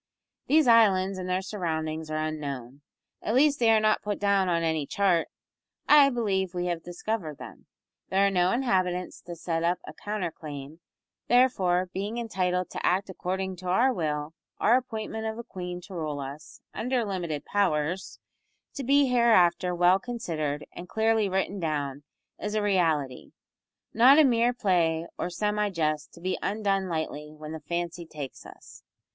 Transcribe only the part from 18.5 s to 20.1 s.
to be hereafter well